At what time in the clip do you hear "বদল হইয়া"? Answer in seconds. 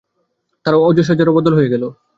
1.37-1.71